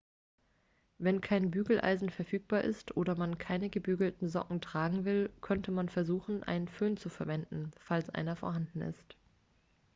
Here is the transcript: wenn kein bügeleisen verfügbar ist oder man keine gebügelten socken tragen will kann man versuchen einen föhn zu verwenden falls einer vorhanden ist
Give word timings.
wenn 0.97 1.21
kein 1.21 1.51
bügeleisen 1.51 2.09
verfügbar 2.09 2.61
ist 2.61 2.97
oder 2.97 3.15
man 3.19 3.37
keine 3.37 3.69
gebügelten 3.69 4.29
socken 4.29 4.59
tragen 4.59 5.05
will 5.05 5.29
kann 5.41 5.61
man 5.69 5.89
versuchen 5.89 6.41
einen 6.41 6.67
föhn 6.67 6.97
zu 6.97 7.09
verwenden 7.09 7.71
falls 7.77 8.09
einer 8.09 8.35
vorhanden 8.35 8.81
ist 8.81 9.15